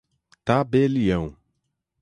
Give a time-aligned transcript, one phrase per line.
[0.43, 1.37] tabelião